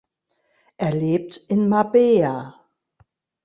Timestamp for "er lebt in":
0.77-1.69